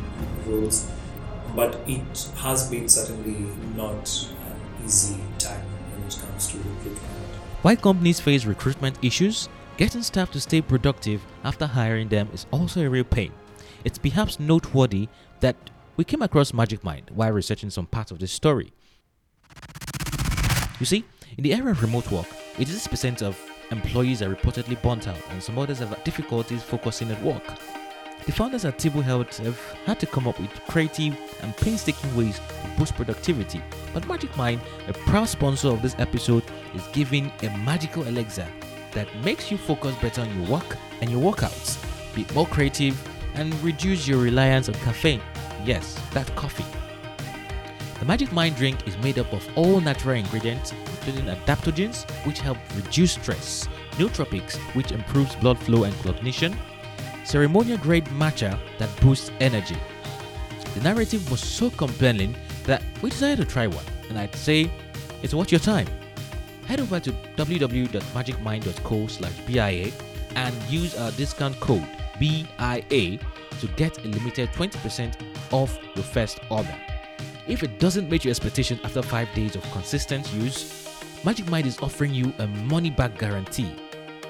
roles 0.46 0.90
but 1.54 1.78
it 1.86 2.28
has 2.38 2.68
been 2.68 2.88
certainly 2.88 3.46
not 3.76 4.28
an 4.46 4.84
easy 4.84 5.20
time 5.38 5.64
when 5.92 6.06
it 6.08 6.18
comes 6.20 6.48
to 6.48 6.58
recruitment. 6.58 7.23
While 7.64 7.76
companies 7.76 8.20
face 8.20 8.44
recruitment 8.44 8.98
issues, 9.02 9.48
getting 9.78 10.02
staff 10.02 10.30
to 10.32 10.40
stay 10.40 10.60
productive 10.60 11.24
after 11.44 11.66
hiring 11.66 12.10
them 12.10 12.28
is 12.34 12.44
also 12.50 12.82
a 12.84 12.90
real 12.90 13.04
pain. 13.04 13.32
It's 13.84 13.96
perhaps 13.96 14.38
noteworthy 14.38 15.08
that 15.40 15.56
we 15.96 16.04
came 16.04 16.20
across 16.20 16.52
Magic 16.52 16.84
Mind 16.84 17.10
while 17.14 17.32
researching 17.32 17.70
some 17.70 17.86
parts 17.86 18.10
of 18.10 18.18
this 18.18 18.32
story. 18.32 18.70
You 20.78 20.84
see, 20.84 21.06
in 21.38 21.42
the 21.42 21.54
era 21.54 21.70
of 21.70 21.80
remote 21.80 22.10
work, 22.10 22.26
86% 22.58 23.22
of 23.22 23.40
employees 23.70 24.20
are 24.20 24.28
reportedly 24.28 24.82
burnt 24.82 25.08
out, 25.08 25.22
and 25.30 25.42
some 25.42 25.56
others 25.56 25.78
have 25.78 26.04
difficulties 26.04 26.62
focusing 26.62 27.10
at 27.10 27.22
work. 27.22 27.44
The 28.26 28.32
founders 28.32 28.64
at 28.64 28.78
Tibu 28.78 29.02
Health 29.02 29.36
have 29.38 29.60
had 29.84 30.00
to 30.00 30.06
come 30.06 30.26
up 30.26 30.40
with 30.40 30.50
creative 30.66 31.14
and 31.42 31.54
painstaking 31.58 32.16
ways 32.16 32.38
to 32.38 32.78
boost 32.78 32.94
productivity. 32.94 33.60
But 33.92 34.08
Magic 34.08 34.34
Mind, 34.34 34.62
a 34.88 34.94
proud 34.94 35.28
sponsor 35.28 35.68
of 35.68 35.82
this 35.82 35.94
episode, 35.98 36.42
is 36.74 36.86
giving 36.94 37.30
a 37.42 37.50
magical 37.58 38.04
elixir 38.04 38.48
that 38.92 39.14
makes 39.16 39.50
you 39.50 39.58
focus 39.58 39.94
better 40.00 40.22
on 40.22 40.40
your 40.40 40.50
work 40.50 40.78
and 41.02 41.10
your 41.10 41.20
workouts, 41.20 41.76
be 42.14 42.24
more 42.32 42.46
creative, 42.46 42.98
and 43.34 43.52
reduce 43.62 44.08
your 44.08 44.22
reliance 44.22 44.70
on 44.70 44.74
caffeine. 44.76 45.20
Yes, 45.66 46.00
that 46.12 46.34
coffee. 46.34 46.64
The 47.98 48.06
Magic 48.06 48.32
Mind 48.32 48.56
drink 48.56 48.88
is 48.88 48.96
made 48.98 49.18
up 49.18 49.30
of 49.34 49.46
all 49.54 49.82
natural 49.82 50.16
ingredients, 50.16 50.72
including 50.72 51.26
adaptogens, 51.26 52.10
which 52.24 52.38
help 52.38 52.56
reduce 52.74 53.12
stress, 53.12 53.68
nootropics, 53.92 54.56
which 54.74 54.92
improves 54.92 55.36
blood 55.36 55.58
flow 55.58 55.84
and 55.84 55.94
cognition, 56.02 56.56
ceremonial 57.24 57.78
grade 57.78 58.04
matcha 58.06 58.58
that 58.78 58.88
boosts 59.00 59.30
energy. 59.40 59.76
The 60.74 60.80
narrative 60.80 61.30
was 61.30 61.40
so 61.40 61.70
compelling 61.70 62.36
that 62.64 62.82
we 63.02 63.10
decided 63.10 63.44
to 63.46 63.50
try 63.50 63.66
one, 63.66 63.84
and 64.08 64.18
I'd 64.18 64.34
say 64.34 64.70
it's 65.22 65.34
worth 65.34 65.50
your 65.50 65.60
time. 65.60 65.86
Head 66.66 66.80
over 66.80 67.00
to 67.00 67.12
www.magicmind.co 67.36 69.06
slash 69.06 69.32
BIA 69.46 69.92
and 70.34 70.54
use 70.64 70.96
our 70.98 71.10
discount 71.12 71.58
code 71.60 71.86
BIA 72.18 73.18
to 73.60 73.66
get 73.76 73.98
a 74.04 74.08
limited 74.08 74.50
20% 74.50 75.14
off 75.52 75.78
your 75.94 76.04
first 76.04 76.40
order. 76.50 76.74
If 77.46 77.62
it 77.62 77.78
doesn't 77.78 78.08
meet 78.08 78.24
your 78.24 78.30
expectations 78.30 78.80
after 78.82 79.02
5 79.02 79.34
days 79.34 79.54
of 79.54 79.62
consistent 79.70 80.32
use, 80.32 80.88
Magic 81.24 81.48
Mind 81.48 81.66
is 81.66 81.78
offering 81.80 82.12
you 82.14 82.32
a 82.38 82.46
money 82.46 82.90
back 82.90 83.18
guarantee 83.18 83.74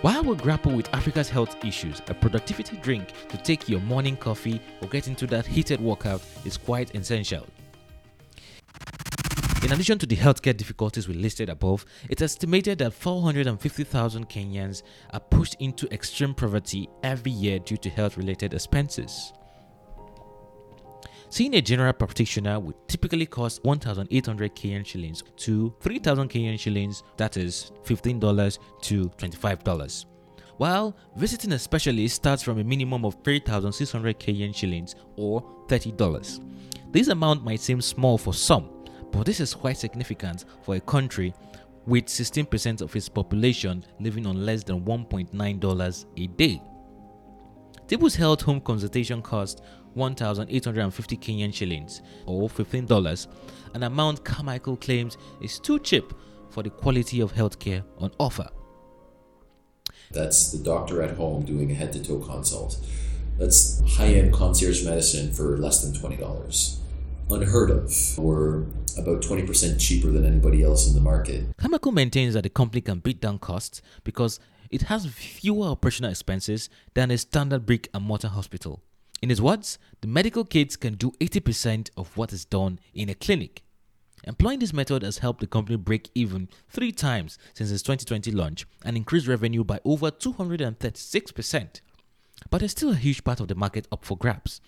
while 0.03 0.23
we 0.23 0.37
grapple 0.37 0.73
with 0.73 0.93
Africa's 0.95 1.29
health 1.29 1.65
issues, 1.65 2.03
a 2.09 2.15
productivity 2.15 2.77
drink 2.79 3.13
to 3.29 3.37
take 3.37 3.69
your 3.69 3.81
morning 3.81 4.17
coffee 4.17 4.61
or 4.83 4.89
get 4.89 5.09
into 5.09 5.27
that 5.29 5.47
heated 5.47 5.81
workout 5.81 6.23
is 6.45 6.57
quite 6.57 6.95
essential. 6.95 7.47
In 9.63 9.73
addition 9.73 9.99
to 9.99 10.07
the 10.07 10.17
healthcare 10.17 10.55
difficulties 10.55 11.09
we 11.09 11.15
listed 11.15 11.49
above, 11.49 11.87
it's 12.11 12.21
estimated 12.21 12.79
that 12.79 12.93
450,000 12.93 14.29
Kenyans 14.29 14.83
are 15.13 15.21
pushed 15.21 15.57
into 15.59 15.91
extreme 15.91 16.35
poverty 16.35 16.87
every 17.03 17.33
year 17.33 17.59
due 17.59 17.79
to 17.79 17.89
health 17.89 18.19
related 18.19 18.53
expenses. 18.53 19.33
Seeing 21.35 21.55
a 21.57 21.61
general 21.61 21.93
practitioner 21.93 22.61
would 22.61 22.76
typically 22.87 23.26
cost 23.26 23.64
1,800 23.64 24.55
Kenyan 24.55 24.87
shillings 24.87 25.25
to 25.38 25.75
3,000 25.81 26.31
Kenyan 26.31 26.57
shillings, 26.57 27.03
that 27.17 27.37
is 27.37 27.73
$15 27.83 28.59
to 28.83 29.09
$25. 29.09 30.05
While 30.59 30.97
visiting 31.17 31.50
a 31.50 31.59
specialist 31.59 32.14
starts 32.14 32.45
from 32.45 32.61
a 32.61 32.62
minimum 32.62 33.05
of 33.05 33.17
3,600 33.25 34.21
Kenyan 34.21 34.55
shillings 34.55 34.95
or 35.17 35.43
$30. 35.67 36.38
This 36.93 37.09
amount 37.09 37.43
might 37.43 37.59
seem 37.59 37.81
small 37.81 38.17
for 38.17 38.33
some, 38.33 38.71
but 39.11 39.26
this 39.26 39.41
is 39.41 39.55
quite 39.55 39.76
significant 39.76 40.45
for 40.62 40.76
a 40.76 40.81
country 40.81 41.35
with 41.85 42.05
16% 42.05 42.81
of 42.81 42.95
its 42.95 43.09
population 43.09 43.85
living 43.99 44.29
on 44.29 44.47
less 44.47 44.62
than 44.62 44.85
$1.9 44.85 46.05
a 46.17 46.26
day. 46.29 46.62
Tibu's 47.87 48.14
health 48.14 48.41
home 48.41 48.61
consultation 48.62 49.21
cost 49.21 49.62
1,850 49.95 51.17
Kenyan 51.17 51.53
shillings 51.53 52.03
or 52.27 52.49
$15, 52.49 53.27
an 53.75 53.83
amount 53.83 54.25
Carmichael 54.25 54.77
claims 54.77 55.17
is 55.41 55.59
too 55.59 55.79
cheap 55.79 56.13
for 56.51 56.63
the 56.63 56.71
quality 56.71 57.21
of 57.21 57.33
healthcare 57.33 57.85
on 57.99 58.11
offer. 58.19 58.49
That's 60.11 60.53
the 60.53 60.59
doctor 60.59 61.03
at 61.03 61.17
home 61.17 61.45
doing 61.45 61.71
a 61.71 61.75
head 61.75 61.93
to 61.95 62.05
toe 62.05 62.21
consult. 62.21 62.79
That's 63.39 63.81
high 63.97 64.15
end 64.15 64.33
concierge 64.33 64.85
medicine 64.85 65.33
for 65.33 65.57
less 65.57 65.83
than 65.83 65.93
$20. 65.93 66.79
Unheard 67.31 67.71
of. 67.71 68.19
We're 68.19 68.63
about 68.97 69.23
20% 69.23 69.81
cheaper 69.81 70.09
than 70.09 70.25
anybody 70.25 70.63
else 70.63 70.87
in 70.87 70.95
the 70.95 71.01
market. 71.01 71.57
Carmichael 71.57 71.91
maintains 71.91 72.35
that 72.35 72.43
the 72.43 72.49
company 72.49 72.81
can 72.81 73.01
beat 73.01 73.21
down 73.21 73.39
costs 73.39 73.83
because 74.05 74.39
it 74.71 74.83
has 74.83 75.07
fewer 75.07 75.67
operational 75.67 76.11
expenses 76.11 76.69
than 76.95 77.11
a 77.11 77.19
standard 77.19 77.67
brick 77.67 77.89
and 77.93 78.05
mortar 78.05 78.29
hospital. 78.29 78.83
In 79.25 79.31
his 79.31 79.40
words, 79.40 79.78
the 80.02 80.07
medical 80.07 80.45
kits 80.45 80.76
can 80.76 80.97
do 80.97 81.12
80% 81.12 81.88
of 81.97 82.14
what 82.14 82.31
is 82.31 82.45
done 82.45 82.78
in 82.93 83.09
a 83.09 83.14
clinic. 83.14 83.62
Employing 84.25 84.59
this 84.59 84.75
method 84.75 85.02
has 85.02 85.16
helped 85.16 85.40
the 85.40 85.47
company 85.47 85.78
break 85.78 86.11
even 86.14 86.50
three 86.69 86.93
times 86.93 87.38
since 87.54 87.71
its 87.71 87.81
2020 87.81 88.31
launch 88.33 88.66
and 88.85 88.99
increase 88.99 89.26
revenue 89.26 89.64
by 89.64 89.81
over 89.83 90.11
236%. 90.11 91.81
But 92.50 92.59
there's 92.59 92.73
still 92.73 92.90
a 92.90 92.97
huge 92.97 93.25
part 93.25 93.40
of 93.40 93.49
the 93.49 93.54
market 93.54 93.88
up 93.90 94.04
for 94.04 94.19
grabs. 94.19 94.61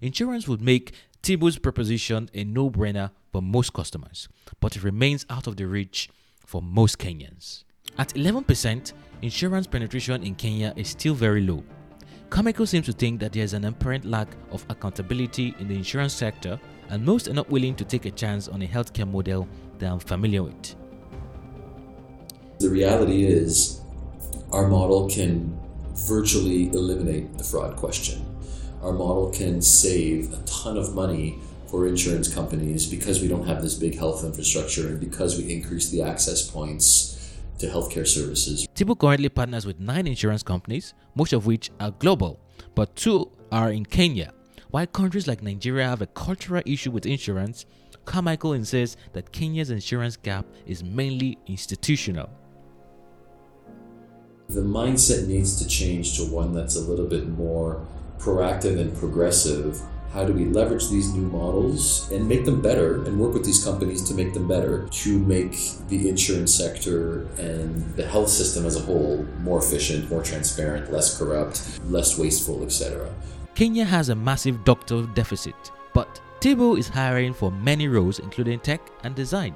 Insurance 0.00 0.46
would 0.46 0.62
make 0.62 0.94
Tibu's 1.24 1.58
proposition 1.58 2.30
a 2.32 2.44
no 2.44 2.70
brainer 2.70 3.10
for 3.32 3.42
most 3.42 3.72
customers, 3.72 4.28
but 4.60 4.76
it 4.76 4.84
remains 4.84 5.26
out 5.28 5.48
of 5.48 5.56
the 5.56 5.66
reach 5.66 6.08
for 6.46 6.62
most 6.62 6.98
Kenyans. 6.98 7.64
At 7.98 8.10
11%, 8.10 8.92
insurance 9.22 9.66
penetration 9.66 10.22
in 10.22 10.36
Kenya 10.36 10.74
is 10.76 10.90
still 10.90 11.14
very 11.14 11.40
low, 11.40 11.64
Carmichael 12.30 12.64
seems 12.64 12.86
to 12.86 12.92
think 12.92 13.18
that 13.18 13.32
there 13.32 13.42
is 13.42 13.54
an 13.54 13.64
apparent 13.64 14.04
lack 14.04 14.28
of 14.52 14.64
accountability 14.68 15.52
in 15.58 15.66
the 15.66 15.74
insurance 15.74 16.14
sector, 16.14 16.60
and 16.88 17.04
most 17.04 17.26
are 17.26 17.34
not 17.34 17.50
willing 17.50 17.74
to 17.74 17.84
take 17.84 18.06
a 18.06 18.10
chance 18.12 18.46
on 18.46 18.62
a 18.62 18.66
healthcare 18.68 19.10
model 19.10 19.48
they 19.78 19.86
are 19.86 19.98
familiar 19.98 20.44
with. 20.44 20.76
The 22.60 22.70
reality 22.70 23.24
is, 23.24 23.80
our 24.52 24.68
model 24.68 25.10
can 25.10 25.58
virtually 25.94 26.68
eliminate 26.68 27.36
the 27.36 27.42
fraud 27.42 27.76
question. 27.76 28.24
Our 28.80 28.92
model 28.92 29.30
can 29.30 29.60
save 29.60 30.32
a 30.32 30.40
ton 30.44 30.78
of 30.78 30.94
money 30.94 31.40
for 31.66 31.88
insurance 31.88 32.32
companies 32.32 32.86
because 32.86 33.20
we 33.20 33.26
don't 33.26 33.46
have 33.46 33.60
this 33.60 33.74
big 33.74 33.98
health 33.98 34.24
infrastructure 34.24 34.86
and 34.86 35.00
because 35.00 35.36
we 35.36 35.52
increase 35.52 35.90
the 35.90 36.02
access 36.02 36.48
points 36.48 37.19
to 37.60 37.68
healthcare 37.68 38.06
services. 38.06 38.66
Tibu 38.74 38.98
currently 38.98 39.28
partners 39.28 39.66
with 39.66 39.78
nine 39.78 40.06
insurance 40.06 40.42
companies, 40.42 40.94
most 41.14 41.32
of 41.32 41.46
which 41.46 41.70
are 41.78 41.90
global, 41.92 42.40
but 42.74 42.94
two 42.96 43.30
are 43.52 43.70
in 43.70 43.84
Kenya. 43.84 44.32
While 44.70 44.86
countries 44.86 45.26
like 45.26 45.42
Nigeria 45.42 45.88
have 45.88 46.02
a 46.02 46.06
cultural 46.06 46.62
issue 46.64 46.90
with 46.90 47.06
insurance, 47.06 47.66
Carmichael 48.04 48.54
insists 48.54 48.96
that 49.12 49.32
Kenya's 49.32 49.70
insurance 49.70 50.16
gap 50.16 50.46
is 50.66 50.82
mainly 50.82 51.38
institutional. 51.46 52.30
The 54.48 54.62
mindset 54.62 55.28
needs 55.28 55.62
to 55.62 55.68
change 55.68 56.16
to 56.16 56.24
one 56.24 56.52
that's 56.52 56.76
a 56.76 56.80
little 56.80 57.06
bit 57.06 57.28
more 57.28 57.86
proactive 58.18 58.80
and 58.80 58.96
progressive. 58.96 59.80
How 60.12 60.24
do 60.24 60.32
we 60.32 60.44
leverage 60.46 60.88
these 60.88 61.14
new 61.14 61.22
models 61.22 62.10
and 62.10 62.28
make 62.28 62.44
them 62.44 62.60
better 62.60 63.04
and 63.04 63.18
work 63.18 63.32
with 63.32 63.44
these 63.44 63.62
companies 63.62 64.02
to 64.08 64.14
make 64.14 64.34
them 64.34 64.48
better 64.48 64.88
to 64.88 65.18
make 65.20 65.56
the 65.88 66.08
insurance 66.08 66.52
sector 66.52 67.28
and 67.38 67.94
the 67.94 68.04
health 68.04 68.28
system 68.28 68.66
as 68.66 68.74
a 68.74 68.80
whole 68.80 69.24
more 69.40 69.60
efficient, 69.60 70.10
more 70.10 70.22
transparent, 70.22 70.92
less 70.92 71.16
corrupt, 71.16 71.80
less 71.84 72.18
wasteful, 72.18 72.64
etc. 72.64 73.08
Kenya 73.54 73.84
has 73.84 74.08
a 74.08 74.14
massive 74.14 74.64
doctor 74.64 75.06
deficit, 75.14 75.54
but 75.94 76.20
Tibu 76.40 76.76
is 76.76 76.88
hiring 76.88 77.32
for 77.32 77.52
many 77.52 77.86
roles, 77.86 78.18
including 78.18 78.58
tech 78.58 78.80
and 79.04 79.14
design. 79.14 79.54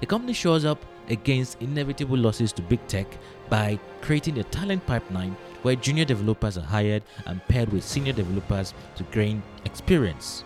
The 0.00 0.06
company 0.06 0.32
shows 0.32 0.64
up 0.64 0.84
against 1.10 1.62
inevitable 1.62 2.16
losses 2.16 2.52
to 2.54 2.62
big 2.62 2.84
tech 2.88 3.06
by 3.48 3.78
creating 4.00 4.38
a 4.38 4.44
talent 4.44 4.84
pipeline 4.84 5.36
where 5.62 5.76
junior 5.76 6.04
developers 6.04 6.58
are 6.58 6.62
hired 6.62 7.02
and 7.26 7.42
paired 7.48 7.72
with 7.72 7.84
senior 7.84 8.12
developers 8.12 8.74
to 8.96 9.04
gain 9.04 9.42
experience. 9.64 10.44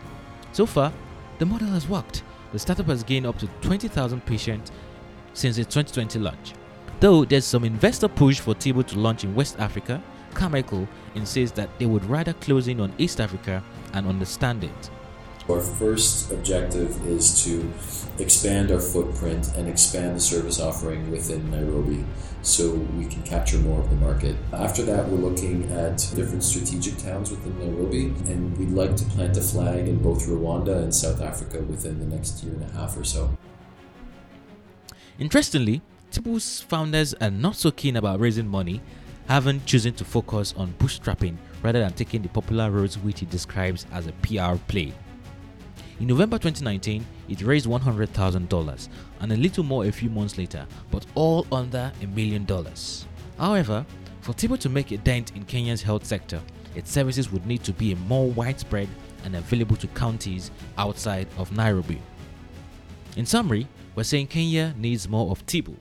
So 0.52 0.66
far, 0.66 0.92
the 1.38 1.46
model 1.46 1.68
has 1.68 1.88
worked. 1.88 2.23
The 2.52 2.58
startup 2.58 2.87
has 2.87 3.02
gained 3.02 3.26
up 3.26 3.38
to 3.38 3.49
20,000 3.61 4.25
patients 4.25 4.73
since 5.35 5.58
its 5.58 5.75
2020 5.75 6.18
launch. 6.20 6.54
Though 7.00 7.25
there's 7.25 7.44
some 7.44 7.64
investor 7.64 8.08
push 8.08 8.40
for 8.40 8.54
Tibu 8.54 8.87
to 8.87 8.99
launch 8.99 9.25
in 9.25 9.35
West 9.35 9.58
Africa, 9.58 10.02
Carmichael 10.32 10.88
insists 11.14 11.56
that 11.56 11.70
they 11.78 11.87
would 11.87 12.04
rather 12.04 12.32
close 12.35 12.68
in 12.68 12.80
on 12.80 12.92
East 12.99 13.20
Africa 13.20 13.62
and 13.92 14.06
understand 14.06 14.64
it. 14.64 14.90
Our 15.49 15.61
first 15.61 16.33
objective 16.33 17.07
is 17.07 17.45
to 17.45 17.73
expand 18.19 18.73
our 18.73 18.81
footprint 18.81 19.53
and 19.57 19.69
expand 19.69 20.17
the 20.17 20.21
service 20.21 20.59
offering 20.59 21.09
within 21.11 21.50
Nairobi 21.53 22.05
so 22.43 22.73
we 22.73 23.07
can 23.07 23.23
capture 23.23 23.59
more 23.59 23.81
of 23.81 23.88
the 23.88 23.95
market. 23.97 24.35
After 24.53 24.83
that, 24.83 25.09
we're 25.09 25.19
looking 25.19 25.71
at 25.71 25.99
different 26.17 26.43
strategic 26.43 26.99
towns 26.99 27.31
within 27.31 27.57
Nairobi, 27.61 28.07
and 28.31 28.59
we'd 28.59 28.71
like 28.71 28.97
to 28.97 29.05
plant 29.05 29.37
a 29.37 29.41
flag 29.41 29.87
in 29.87 30.03
both 30.03 30.26
Rwanda 30.26 30.83
and 30.83 30.93
South 30.93 31.21
Africa 31.23 31.61
within 31.62 32.00
the 32.00 32.07
next 32.07 32.43
year 32.43 32.55
and 32.55 32.65
a 32.65 32.73
half 32.73 32.97
or 32.97 33.05
so. 33.05 33.37
Interestingly, 35.21 35.81
Tibu's 36.11 36.61
founders 36.61 37.15
are 37.15 37.31
not 37.31 37.55
so 37.55 37.71
keen 37.71 37.97
about 37.97 38.19
raising 38.19 38.49
money, 38.49 38.81
having 39.29 39.65
chosen 39.65 39.93
to 39.95 40.05
focus 40.05 40.55
on 40.57 40.75
bootstrapping 40.79 41.37
rather 41.62 41.81
than 41.81 41.93
taking 41.93 42.23
the 42.23 42.29
popular 42.29 42.69
roads 42.69 42.99
which 42.99 43.21
he 43.21 43.26
describes 43.26 43.87
as 43.93 44.09
a 44.09 44.12
PR 44.23 44.57
play. 44.67 44.93
In 45.99 46.09
November 46.09 46.37
2019, 46.37 47.07
it 47.31 47.41
raised 47.41 47.67
$100,000 47.67 48.88
and 49.21 49.33
a 49.33 49.37
little 49.37 49.65
more 49.65 49.87
a 49.87 49.93
few 49.93 50.11
months 50.11 50.37
later, 50.37 50.67
but 50.91 51.07
all 51.15 51.47
under 51.50 51.91
a 52.03 52.07
million 52.09 52.45
dollars. 52.45 53.07
However, 53.38 53.87
for 54.21 54.35
Tibu 54.35 54.59
to 54.59 54.69
make 54.69 54.91
a 54.91 54.99
dent 54.99 55.35
in 55.35 55.45
Kenya's 55.45 55.83
health 55.83 56.05
sector, 56.05 56.41
its 56.75 56.91
services 56.91 57.33
would 57.33 57.47
need 57.47 57.65
to 57.65 57.73
be 57.73 57.95
more 57.95 58.31
widespread 58.31 58.88
and 59.25 59.37
available 59.37 59.76
to 59.76 59.87
counties 59.88 60.50
outside 60.76 61.29
of 61.38 61.50
Nairobi. 61.57 61.99
In 63.17 63.25
summary, 63.25 63.67
we're 63.95 64.05
saying 64.05 64.26
Kenya 64.26 64.75
needs 64.76 65.09
more 65.09 65.31
of 65.31 65.47
Tibu 65.47 65.75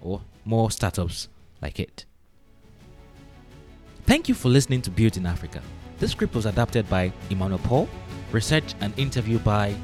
or 0.00 0.22
more 0.46 0.70
startups 0.70 1.28
like 1.60 1.78
it. 1.78 2.06
Thank 4.06 4.30
you 4.30 4.34
for 4.34 4.48
listening 4.48 4.80
to 4.82 4.90
Built 4.90 5.18
in 5.18 5.26
Africa. 5.26 5.60
This 5.98 6.12
script 6.12 6.34
was 6.34 6.46
adapted 6.46 6.88
by 6.88 7.12
Emmanuel 7.28 7.60
Paul 7.60 7.88
Research 8.32 8.74
and 8.80 8.98
interview 8.98 9.38
by 9.38 9.74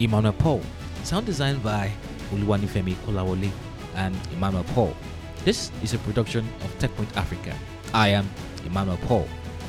Emmanuel 0.00 0.32
Paul. 0.32 0.62
Sound 1.02 1.26
design 1.26 1.58
by 1.58 1.92
Oluwanifemi 2.30 2.94
Kolawole 3.04 3.50
and 3.94 4.16
Emmanuel 4.32 4.64
Paul. 4.74 4.96
This 5.44 5.70
is 5.82 5.92
a 5.92 5.98
production 5.98 6.48
of 6.62 6.78
TechPoint 6.78 7.14
Africa. 7.16 7.54
I 7.92 8.08
am 8.08 8.28
Emmanuel 8.64 8.96
Paul. 9.02 9.28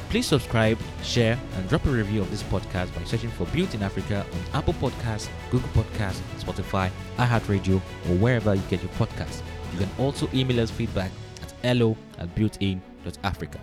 Please 0.10 0.28
subscribe, 0.28 0.78
share, 1.04 1.38
and 1.56 1.68
drop 1.68 1.86
a 1.86 1.90
review 1.90 2.22
of 2.22 2.32
this 2.32 2.44
podcast 2.44 2.96
by 2.96 3.04
searching 3.04 3.30
for 3.32 3.46
Built 3.48 3.76
in 3.76 3.84
Africa 3.84 4.26
on 4.32 4.60
Apple 4.60 4.76
Podcasts, 4.76 5.28
Google 5.52 5.68
Podcasts, 5.70 6.22
Spotify, 6.40 6.90
iHeartRadio, 7.18 7.76
or 7.76 8.16
wherever 8.16 8.56
you 8.56 8.62
get 8.70 8.82
your 8.82 8.92
podcasts. 8.94 9.42
You 9.74 9.80
can 9.80 9.90
also 10.00 10.30
email 10.34 10.62
us 10.62 10.72
feedback 10.72 11.12
at 11.44 11.52
hello 11.62 11.98
at 12.18 12.34
builtin.africa. 12.34 13.60